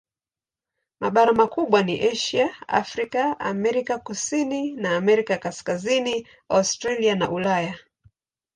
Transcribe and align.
Mabara 1.01 1.31
makubwa 1.33 1.83
ni 1.83 2.01
Asia, 2.09 2.55
Afrika, 2.67 3.39
Amerika 3.39 3.97
Kusini 3.97 4.71
na 4.71 4.97
Amerika 4.97 5.37
Kaskazini, 5.37 6.27
Australia 6.49 7.15
na 7.15 7.31
Ulaya. 7.31 7.77